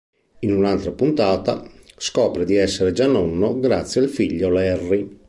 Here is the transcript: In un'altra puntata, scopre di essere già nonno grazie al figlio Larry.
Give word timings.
In 0.39 0.51
un'altra 0.51 0.93
puntata, 0.93 1.63
scopre 1.95 2.43
di 2.43 2.55
essere 2.55 2.91
già 2.91 3.05
nonno 3.05 3.59
grazie 3.59 4.01
al 4.01 4.09
figlio 4.09 4.49
Larry. 4.49 5.19